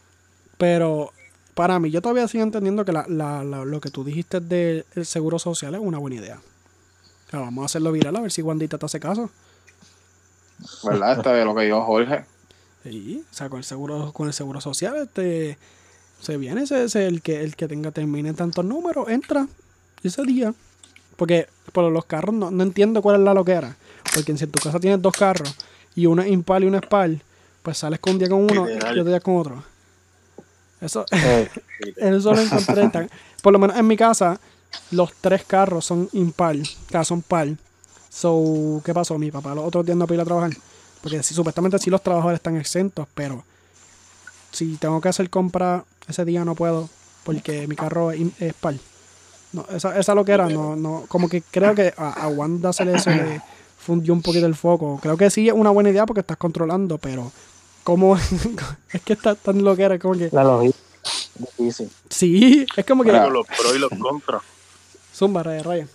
[0.58, 1.10] Pero
[1.54, 4.84] para mí, yo todavía sigo entendiendo que la, la- la- lo que tú dijiste del
[4.96, 6.40] el seguro social es una buena idea.
[7.32, 9.30] Vamos a hacerlo viral a ver si Wandita te hace caso.
[10.84, 11.16] ¿Verdad?
[11.18, 12.24] Este de lo que dijo Jorge.
[12.82, 15.58] Sí, o sea, con el seguro, con el seguro social, este
[16.20, 19.46] se viene ese, ese el que el que tenga termine tantos números, entra
[20.02, 20.52] ese día.
[21.16, 23.76] Porque por los carros no, no entiendo cuál es la loquera.
[24.14, 25.54] Porque si en tu casa tienes dos carros
[25.94, 27.10] y uno es impar y uno es par,
[27.62, 29.62] pues sales con un día con uno y otro día con otro.
[30.80, 31.48] Eso, Eh,
[31.96, 33.10] eso lo encontré tan-
[33.42, 34.40] Por lo menos en mi casa,
[34.90, 37.48] los tres carros son impar, o sea, son par.
[38.08, 39.18] So, ¿qué pasó?
[39.18, 40.50] Mi papá los otros días no pudo ir a trabajar.
[41.02, 43.44] Porque si, supuestamente sí los trabajadores están exentos, pero
[44.52, 46.88] si tengo que hacer compra ese día no puedo
[47.24, 48.74] porque mi carro es, es par.
[49.52, 52.72] No, esa, esa lo que era, no, no, como que creo que a, a Wanda
[52.72, 52.98] se le,
[53.78, 54.98] fundió un poquito el foco.
[55.02, 57.32] Creo que sí es una buena idea porque estás controlando, pero
[57.82, 58.16] como
[58.92, 60.86] es que está tan lo que era, como que la logística.
[61.58, 61.90] Difícil.
[62.10, 63.10] sí, es como que.
[63.10, 64.42] Con los pros y los contras.
[65.20, 65.86] Zumba, Raya, Raya.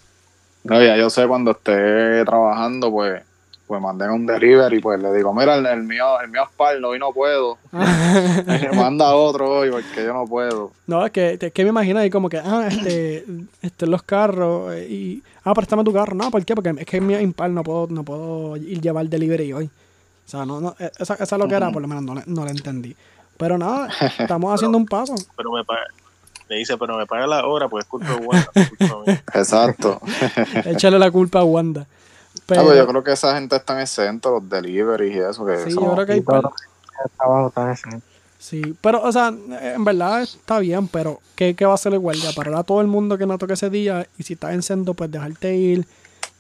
[0.63, 3.23] No, ya yo sé cuando esté trabajando, pues
[3.67, 6.75] pues manden un delivery, pues le digo, mira, el, el mío, el mío es par,
[6.83, 7.57] hoy no puedo.
[8.75, 10.71] Manda otro hoy porque yo no puedo.
[10.85, 13.25] No, es que, es que me imagino ahí como que, ah, este,
[13.63, 16.13] este, los carros eh, y, ah, préstame tu carro.
[16.13, 16.53] No, ¿por qué?
[16.53, 19.65] Porque es que es mi impar, no puedo, no puedo ir llevar delivery hoy.
[19.65, 22.21] O sea, no, no, eh, esa, esa es lo que era, por lo menos no,
[22.23, 22.95] no la entendí.
[23.38, 25.15] Pero nada, estamos haciendo un paso.
[25.35, 25.63] Pero me
[26.49, 29.12] le dice, pero me paga la hora, pues es culpa de Wanda, culpa.
[29.34, 30.01] Exacto.
[30.65, 31.86] Échale la culpa a Wanda.
[32.45, 35.45] Pero, Ah, pues yo creo que esa gente está en exento, los deliveries y eso.
[35.45, 36.51] Que sí, yo creo que hay Y todo par-
[37.05, 37.99] el trabajo está.
[38.38, 41.99] Sí, pero, o sea, en verdad está bien, pero ¿qué, qué va a hacer el
[41.99, 42.29] guardia?
[42.36, 44.93] Parar a todo el mundo que no toque ese día y si estás en centro,
[44.93, 45.88] pues dejarte ir.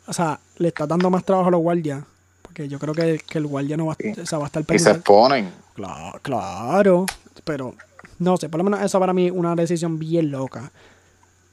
[0.05, 2.03] O sea, le estás dando más trabajo a los guardias.
[2.43, 4.13] Porque yo creo que, que el guardia no va, Sí.
[4.21, 4.99] o sea, va a estar y se pendiente.
[4.99, 5.51] exponen.
[5.73, 7.05] Claro, claro,
[7.43, 7.73] pero
[8.19, 10.71] no sé, por lo menos eso para mí es una decisión bien loca.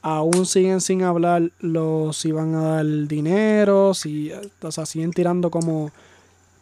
[0.02, 5.50] Aún siguen sin hablar los si van a dar dinero, si, o sea, siguen tirando
[5.50, 5.90] como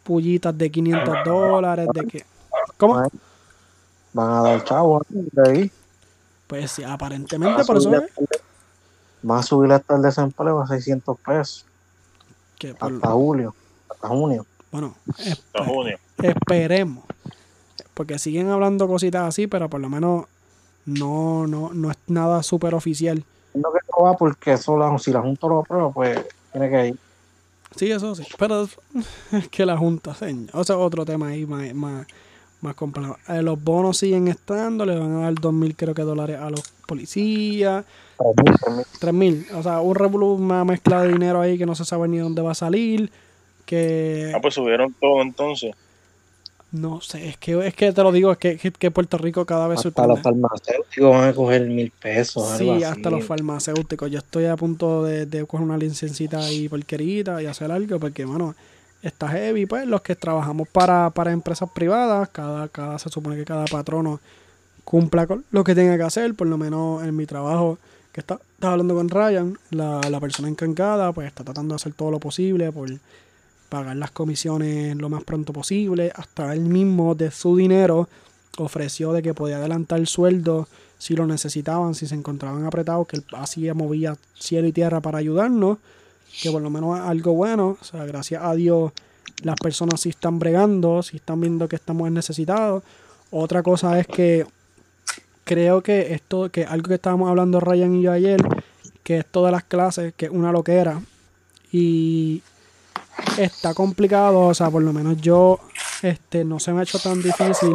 [0.03, 2.25] pullitas de 500 dólares, de que...
[2.77, 3.01] ¿Cómo?
[4.13, 5.71] Van a dar chavo de ahí.
[6.47, 7.89] Pues sí, aparentemente por eso
[9.23, 11.65] van a subir hasta el desempleo a 600 pesos.
[12.59, 13.55] que por- Hasta julio.
[13.89, 14.45] Hasta junio.
[14.71, 15.97] bueno, Hasta junio.
[16.21, 17.05] esperemos.
[18.01, 20.25] Porque siguen hablando cositas así, pero por lo menos
[20.87, 23.23] no, no, no es nada súper oficial.
[23.53, 26.19] Entiendo que no va porque si la Junta lo aprueba, pues
[26.51, 26.95] tiene que ir.
[27.75, 28.23] Sí, eso sí.
[28.39, 28.67] Pero
[29.33, 30.49] es que la Junta, señor.
[30.53, 32.07] O sea, otro tema ahí más, más,
[32.61, 33.17] más complejo.
[33.29, 36.63] Eh, los bonos siguen estando, le van a dar 2.000 creo que dólares a los
[36.87, 37.85] policías,
[38.17, 39.45] 3.000, 3.000.
[39.47, 39.59] 3.000.
[39.59, 42.41] O sea, un revolú, una mezcla de dinero ahí que no se sabe ni dónde
[42.41, 43.11] va a salir.
[43.63, 45.75] Que Ah, pues subieron todo entonces.
[46.71, 49.67] No sé, es que, es que te lo digo, es que, que, Puerto Rico cada
[49.67, 52.49] vez Hasta los farmacéuticos van a coger mil pesos.
[52.49, 52.83] algo Sí, así.
[52.83, 54.09] hasta los farmacéuticos.
[54.09, 58.23] Yo estoy a punto de, de coger una licencita y porquerita y hacer algo porque,
[58.23, 58.55] bueno,
[59.01, 59.65] está heavy.
[59.65, 64.21] Pues los que trabajamos para, para empresas privadas, cada, cada, se supone que cada patrono
[64.85, 66.35] cumpla con lo que tenga que hacer.
[66.35, 67.79] Por lo menos en mi trabajo,
[68.13, 71.93] que está, estaba hablando con Ryan, la, la persona encargada, pues está tratando de hacer
[71.93, 72.89] todo lo posible por
[73.71, 76.11] pagar las comisiones lo más pronto posible.
[76.13, 78.09] Hasta él mismo de su dinero
[78.57, 83.15] ofreció de que podía adelantar el sueldo si lo necesitaban, si se encontraban apretados, que
[83.15, 85.77] él así movía cielo y tierra para ayudarnos,
[86.43, 88.91] que por lo menos es algo bueno, o sea, gracias a Dios
[89.41, 92.83] las personas sí están bregando, sí están viendo que estamos necesitados.
[93.31, 94.45] Otra cosa es que
[95.45, 98.41] creo que esto, que algo que estábamos hablando Ryan y yo ayer,
[99.03, 101.01] que esto de las clases, que es una loquera,
[101.71, 102.43] y
[103.37, 105.59] está complicado, o sea, por lo menos yo,
[106.01, 107.73] este, no se me ha hecho tan difícil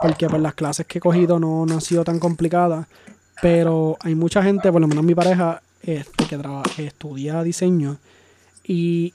[0.00, 2.86] porque pues las clases que he cogido no, no han sido tan complicadas,
[3.42, 7.96] pero hay mucha gente, por lo menos mi pareja, este, que, traba- que estudia diseño
[8.64, 9.12] y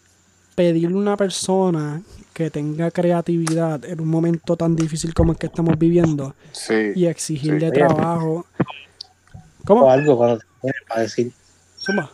[0.56, 2.02] pedirle a una persona
[2.34, 6.94] que tenga creatividad en un momento tan difícil como el que estamos viviendo Sí.
[6.96, 7.74] y exigirle Sí.
[7.74, 8.46] trabajo.
[9.64, 9.90] O ¿Cómo?
[9.92, 11.32] algo cuando termine para decir,
[11.80, 12.10] Zumba.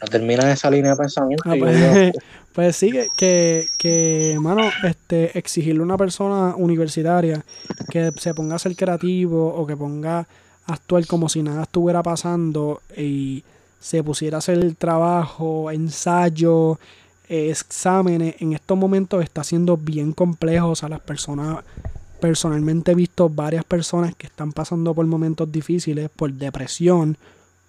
[0.00, 1.44] No termina esa línea de pensamiento.
[1.46, 2.12] Ah, pues,
[2.54, 7.44] pues sí, que, que, que, mano, este, exigirle a una persona universitaria
[7.90, 10.26] que se ponga a ser creativo o que ponga
[10.66, 13.44] a actuar como si nada estuviera pasando y
[13.78, 16.78] se pusiera a hacer trabajo, ensayo,
[17.28, 20.70] eh, exámenes, en estos momentos está siendo bien complejo.
[20.70, 21.64] O sea, las personas,
[22.20, 27.16] personalmente he visto varias personas que están pasando por momentos difíciles, por depresión,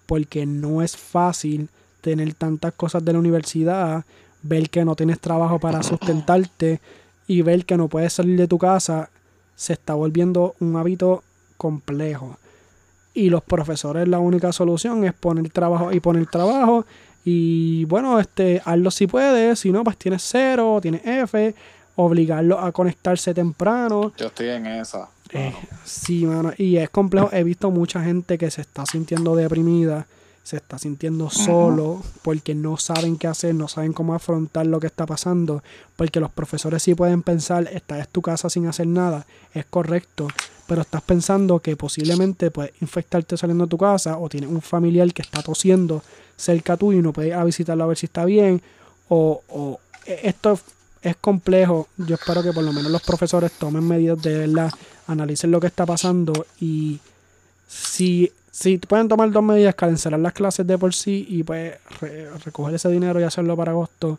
[0.06, 1.68] porque no es fácil
[2.02, 4.04] tener tantas cosas de la universidad,
[4.42, 6.80] ver que no tienes trabajo para sustentarte
[7.26, 9.08] y ver que no puedes salir de tu casa,
[9.54, 11.22] se está volviendo un hábito
[11.56, 12.36] complejo.
[13.14, 16.84] Y los profesores la única solución es poner trabajo y poner trabajo.
[17.24, 21.54] Y bueno, este, hazlo si puedes, si no, pues tienes cero, tienes F,
[21.96, 24.12] obligarlo a conectarse temprano.
[24.16, 25.08] Yo estoy en esa.
[25.30, 27.30] Eh, sí, mano, y es complejo.
[27.32, 30.06] He visto mucha gente que se está sintiendo deprimida,
[30.42, 34.88] se está sintiendo solo porque no saben qué hacer, no saben cómo afrontar lo que
[34.88, 35.62] está pasando,
[35.96, 39.24] porque los profesores sí pueden pensar, estás en tu casa sin hacer nada,
[39.54, 40.26] es correcto,
[40.66, 45.12] pero estás pensando que posiblemente puedes infectarte saliendo de tu casa o tienes un familiar
[45.12, 46.02] que está tosiendo
[46.36, 48.60] cerca tuyo y no puedes ir a visitarlo a ver si está bien,
[49.08, 50.58] o, o e- esto
[51.02, 51.88] es complejo.
[51.98, 54.72] Yo espero que por lo menos los profesores tomen medidas de verdad,
[55.06, 56.98] analicen lo que está pasando y
[57.68, 62.30] si, si pueden tomar dos medidas, cancelar las clases de por sí y pues re-
[62.44, 64.18] recoger ese dinero y hacerlo para agosto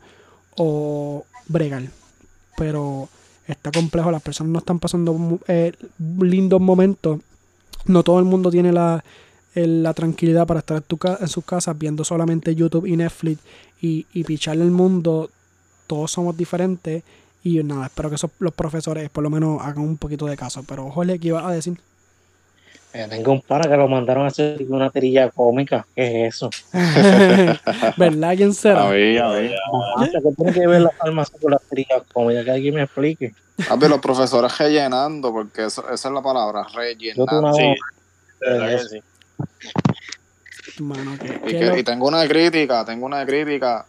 [0.57, 1.83] o bregar.
[2.57, 3.07] Pero
[3.47, 5.71] está complejo, las personas no están pasando eh,
[6.19, 7.19] lindos momentos.
[7.85, 9.03] No todo el mundo tiene la,
[9.53, 13.39] la tranquilidad para estar en, tu ca- sus casas viendo solamente YouTube y Netflix
[13.81, 15.29] y, y picharle el mundo
[15.85, 17.03] todos somos diferentes
[17.43, 20.63] y nada, espero que esos, los profesores por lo menos hagan un poquito de caso.
[20.63, 21.77] Pero Jorge, ¿qué ibas a decir?
[22.93, 25.85] Tengo un pana que lo mandaron a hacer una tirilla cómica.
[25.95, 26.49] ¿Qué es eso?
[27.97, 28.35] ¿Verdad?
[28.35, 28.85] ¿Quién A será?
[28.87, 29.55] ver, a ver.
[29.97, 32.45] Ah, ¿Qué tiene que ver la farmacia con las tirillas cómicas?
[32.45, 33.33] Que alguien me explique.
[33.67, 37.77] A ver, los profesores rellenando, porque eso, esa es la palabra, Yo tengo una rellenando.
[38.39, 38.87] Sí, Eso.
[38.89, 38.99] sí.
[40.83, 43.85] Mano, que, Y, que que- lo- y tengo una crítica, tengo una crítica.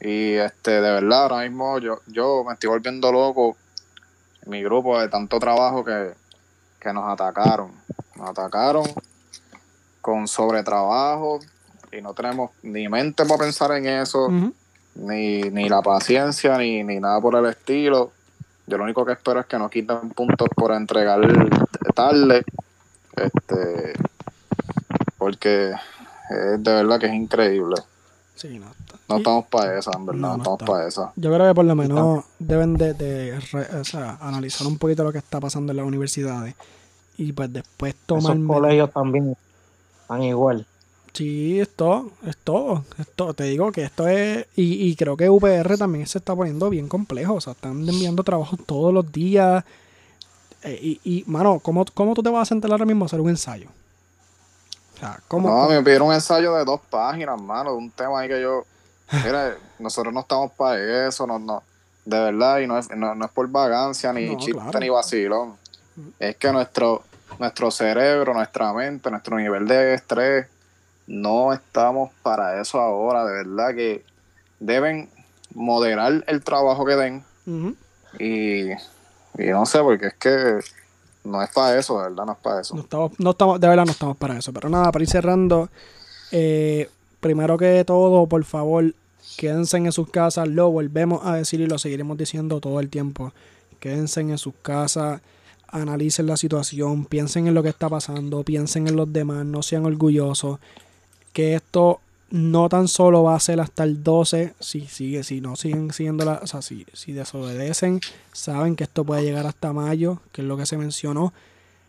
[0.00, 3.56] Y este, de verdad, ahora mismo yo, yo me estoy volviendo loco
[4.44, 6.14] en mi grupo de tanto trabajo que,
[6.80, 7.72] que nos atacaron.
[8.18, 8.84] Nos atacaron
[10.00, 11.38] con sobretrabajo
[11.92, 14.28] y no tenemos ni mente para pensar en eso,
[14.94, 18.12] ni, ni la paciencia, ni, ni nada por el estilo.
[18.66, 21.20] Yo lo único que espero es que nos quiten puntos por entregar
[21.94, 22.44] tarde.
[23.16, 23.94] Este,
[25.16, 25.70] porque
[26.30, 27.76] es de verdad que es increíble.
[28.34, 28.66] Sí, no.
[29.08, 31.12] No estamos para esa, en verdad, No, no, no estamos para esa.
[31.16, 35.02] Yo creo que por lo menos deben de, de re- o sea, analizar un poquito
[35.02, 36.54] lo que está pasando en las universidades
[37.18, 38.36] y pues después tomar...
[38.36, 39.36] Esos colegios también
[40.00, 40.66] están igual.
[41.12, 43.34] Sí, es todo, es todo, es todo.
[43.34, 44.46] Te digo que esto es...
[44.54, 47.34] Y, y creo que UPR también se está poniendo bien complejo.
[47.34, 49.64] O sea, están enviando trabajos todos los días.
[50.62, 53.20] Eh, y, y, mano, ¿cómo, ¿cómo tú te vas a sentar ahora mismo a hacer
[53.20, 53.68] un ensayo?
[54.94, 55.48] O sea, ¿cómo?
[55.48, 58.64] No, me pidieron un ensayo de dos páginas, mano, de un tema ahí que yo.
[59.24, 61.62] Mira, nosotros no estamos para eso, no, no.
[62.04, 64.80] De verdad, y no es, no, no es por vagancia, ni No, chiste, claro.
[64.80, 65.56] ni vacilón.
[66.18, 67.02] Es que nuestro,
[67.38, 70.46] nuestro cerebro, nuestra mente, nuestro nivel de estrés,
[71.06, 73.24] no estamos para eso ahora.
[73.24, 74.04] De verdad que
[74.60, 75.08] deben
[75.54, 77.24] moderar el trabajo que den
[78.18, 80.60] y, y no sé, porque es que
[81.24, 82.74] no es para eso, de verdad, no es para eso.
[82.74, 84.52] No estamos, no estamos, de verdad no estamos para eso.
[84.52, 85.68] Pero nada, para ir cerrando,
[86.30, 86.88] eh,
[87.20, 88.94] primero que todo, por favor,
[89.36, 90.48] quédense en sus casas.
[90.48, 93.32] Lo volvemos a decir y lo seguiremos diciendo todo el tiempo.
[93.80, 95.20] Quédense en sus casas,
[95.68, 99.84] analicen la situación, piensen en lo que está pasando, piensen en los demás, no sean
[99.84, 100.58] orgullosos.
[101.32, 102.00] Que esto
[102.30, 106.24] no tan solo va a ser hasta el 12, si sigue, si no siguen siguiendo
[106.24, 108.00] la, o sea, si, si desobedecen,
[108.32, 111.32] saben que esto puede llegar hasta mayo, que es lo que se mencionó.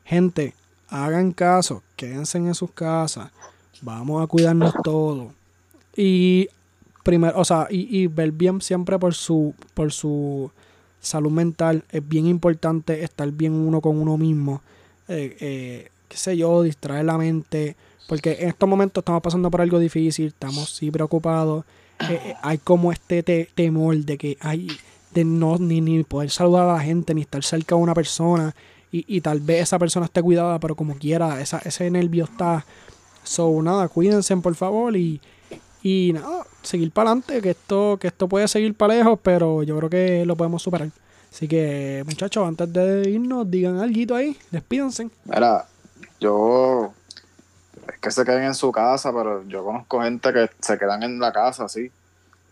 [0.05, 0.53] Gente,
[0.89, 3.31] hagan caso, quédense en sus casas,
[3.81, 5.31] vamos a cuidarnos todos.
[5.95, 6.47] Y
[7.03, 10.51] primero, o sea, y, y ver bien siempre por su, por su
[11.01, 11.83] salud mental.
[11.91, 14.61] Es bien importante estar bien uno con uno mismo.
[15.07, 17.75] Eh, eh, qué sé yo, distraer la mente.
[18.07, 21.63] Porque en estos momentos estamos pasando por algo difícil, estamos sí preocupados.
[22.09, 24.67] Eh, hay como este te- temor de que hay
[25.13, 28.55] de no ni, ni poder saludar a la gente, ni estar cerca de una persona.
[28.91, 32.65] Y, y tal vez esa persona esté cuidada, pero como quiera, esa, ese nervio está.
[33.23, 35.21] So, nada, cuídense por favor y,
[35.81, 39.77] y nada, seguir para adelante, que esto, que esto puede seguir para lejos, pero yo
[39.77, 40.89] creo que lo podemos superar.
[41.31, 45.09] Así que, muchachos, antes de irnos, digan algo ahí, despídanse.
[45.25, 45.65] Mira,
[46.19, 46.91] yo
[47.87, 51.19] es que se queden en su casa, pero yo conozco gente que se quedan en
[51.19, 51.91] la casa, sí.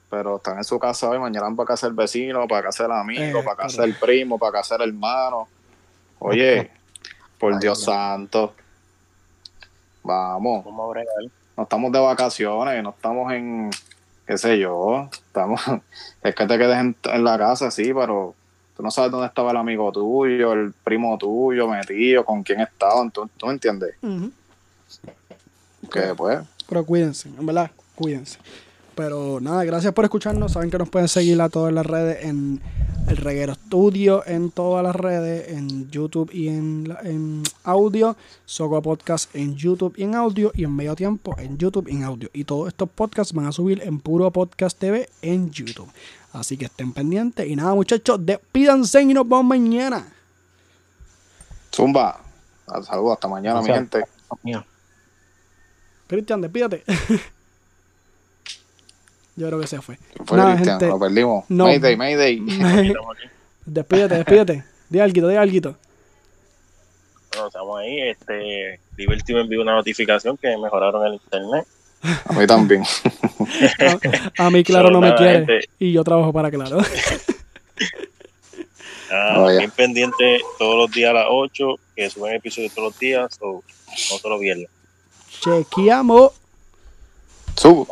[0.09, 2.91] Pero están en su casa hoy, mañana van para casa el vecino, para casa el
[2.93, 5.47] amigo, Eh, para casa el primo, para casa el hermano.
[6.19, 6.71] Oye,
[7.37, 7.83] por Ay, Dios Dios.
[7.83, 8.53] santo.
[10.03, 11.31] Vamos, Vamos a bregar.
[11.57, 13.71] No estamos de vacaciones, no estamos en,
[14.25, 15.59] qué sé yo, estamos,
[16.23, 18.35] es que te quedes en, en la casa, sí, pero
[18.77, 23.09] tú no sabes dónde estaba el amigo tuyo, el primo tuyo, metido, con quién estaban,
[23.09, 23.95] ¿tú, tú me entiendes?
[25.91, 26.39] Que pues,
[26.69, 28.37] Pero cuídense, en verdad, cuídense.
[28.93, 30.53] Pero nada, gracias por escucharnos.
[30.53, 32.59] Saben que nos pueden seguir a todas las redes en
[33.07, 38.17] el Reguero Studio, en todas las redes, en YouTube y en, en audio.
[38.45, 40.51] Soco Podcast en YouTube y en audio.
[40.53, 42.29] Y en medio tiempo en YouTube y en audio.
[42.33, 45.89] Y todos estos podcasts van a subir en Puro Podcast TV en YouTube.
[46.33, 47.47] Así que estén pendientes.
[47.47, 50.05] Y nada, muchachos, despídanse y nos vemos mañana.
[51.73, 52.19] Zumba,
[52.83, 54.03] saludos, hasta mañana, mi gente.
[56.07, 56.83] Cristian, despídate.
[59.37, 59.97] Yo creo que se fue.
[60.25, 60.91] Fue Nada, Cristian, gente.
[60.91, 61.45] lo perdimos.
[61.47, 61.65] No.
[61.65, 62.41] Mayday, Mayday.
[63.65, 64.63] Despídate, despídate.
[64.89, 65.75] Di algo, di algo.
[67.31, 68.01] Bueno, estamos ahí.
[68.09, 71.65] Este, Liberty me envió una notificación que mejoraron el internet.
[72.25, 72.83] A mí también.
[74.37, 75.33] A, a mí, claro, So, no me quiere.
[75.45, 75.59] gente.
[75.79, 76.79] Y yo trabajo para claro.
[79.09, 81.65] Ah, Oh, bien pendiente todos los días a las 8,
[81.95, 83.63] que suben episodios todos los días, so,
[84.11, 84.65] no se lo pierdan.
[85.39, 86.31] Chequeamos.
[87.55, 87.85] Subo.